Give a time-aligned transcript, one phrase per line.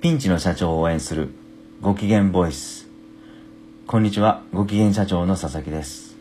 [0.00, 1.28] ピンチの社長を応援する
[1.82, 2.88] ご機嫌ボイス。
[3.86, 6.16] こんにちはご機嫌社長の佐々木です。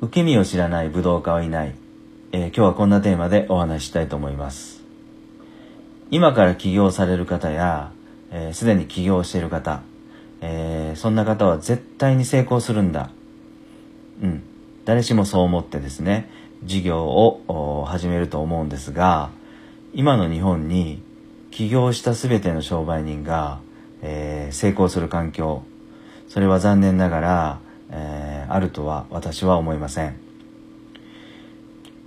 [0.00, 1.74] 受け身を知らない武道家はいない、
[2.32, 4.82] えー、今日はこんなテーマでお話ししたいと思います。
[6.10, 7.92] 今から起業される方や
[8.54, 9.82] すで、えー、に起業している方、
[10.40, 13.10] えー、そんな方は絶対に成功するんだ。
[14.22, 14.42] うん。
[14.86, 16.30] 誰しもそう思ってですね
[16.62, 19.28] 事業を始めると思うんですが
[19.92, 21.02] 今の日本に
[21.54, 23.60] 起業した全ての商売人が、
[24.02, 25.62] えー、成功する環境。
[26.26, 30.16] それは残念ながら、えー、あるとは私は思いません。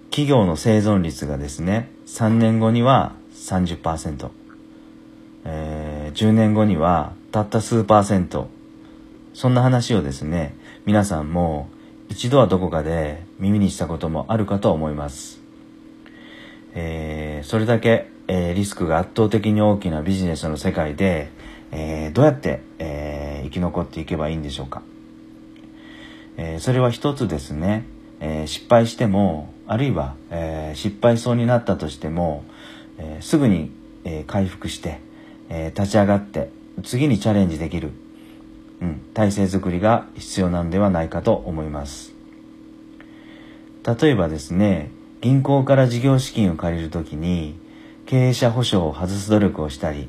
[0.10, 4.30] 企業の生存率がですね3年後には30%、
[5.46, 8.50] えー、10年後にはたった数パーセント。
[9.34, 11.70] そんな話をですね皆さんも
[12.10, 15.40] 一度はどこかで耳にしたこともあるかと思います、
[16.74, 21.30] えー、それだけえー、リスクが圧倒的に大きなビジネスの世界で、
[21.72, 24.82] えー、どうやって、えー、生き残っていけばいいんでしょうか、
[26.38, 27.86] えそれは一つですね、
[28.20, 32.46] え失敗してもあるいは、え失敗そうになったとしても、
[32.98, 33.72] えすぐに、
[34.06, 35.00] え回復して、
[35.50, 36.50] え立ち上がって
[36.84, 37.92] 次にチャレンジできる、
[38.82, 42.14] うん、体制づくりが必要なんではないかと思います。
[44.02, 44.92] 例えばですね
[45.22, 47.56] 銀行から事業資金を借りるときに
[48.08, 50.08] 経営者保証を外す努力をしたり、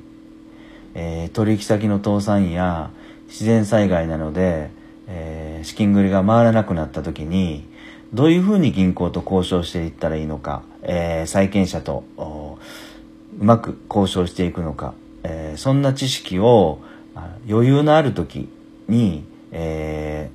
[0.95, 2.91] えー、取引先の倒産や
[3.27, 4.71] 自然災害などで、
[5.09, 7.67] えー、資金繰りが回らなくなった時に
[8.15, 16.81] どういうふうに銀行と交渉していったらいいのか、えー、債権者とうまく交渉していくのか、えそんな知識を
[17.49, 18.49] 余裕のある時
[18.89, 20.31] に、え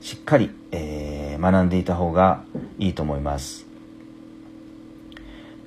[0.00, 2.42] しっかり、え学んでいた方が
[2.78, 3.71] いいと思います。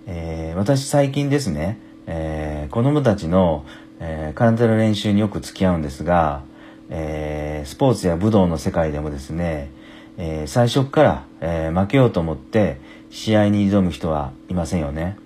[0.08, 3.66] えー、私最近ですね、えー、子供たちの、
[4.00, 6.44] えー、空手の練習によく付き合うんですが、
[6.89, 9.72] えー、スポーツや武道の世界でもですね、
[10.17, 15.18] えー、最初から、えー、負けようと思って試合に挑む人はいませんよね。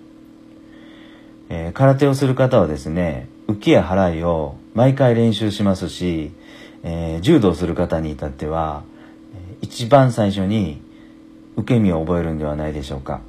[1.50, 6.32] えー、空手をする方はですね、浮きや払いを毎回練習しますし、
[6.84, 8.84] えー、柔道する方に至っては、
[9.60, 10.80] 一番最初に
[11.56, 13.20] 受け身を覚えるんではないでしょうか。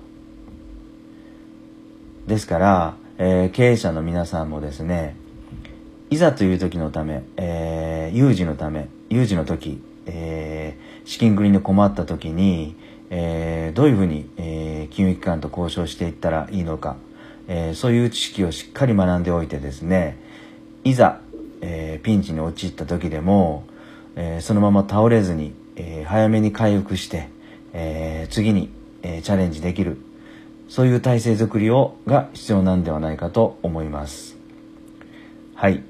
[2.27, 5.15] ですから、えー、経営者の皆さんもですね、
[6.09, 12.75] いざという時のため、えー、有事のため、有事の時、えー、資金繰りに困った時に、
[13.09, 16.95] えー、どういうふうに、え、金融機関と交渉していったらいいのか、
[17.47, 20.17] え、そういう知識をしっかり学んでおいてですね、
[20.83, 21.19] いざ、
[21.61, 23.65] え、ピンチに陥った時でも、
[24.15, 27.29] え、そのまま倒れずに、え、早めに回復して、
[27.73, 28.69] え、次に、
[29.03, 29.97] え、チャレンジできる
[30.71, 34.37] そういう体制づくりをが必要なんではないかと思います。
[35.53, 35.83] はい。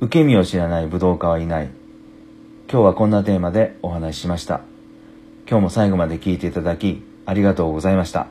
[0.00, 1.70] 受け身を知らない武道家はいない。
[2.70, 4.60] 今日はこんなテーマでお話ししました。
[5.50, 8.28] 今日も最後まで聞いていただきありがとうございました。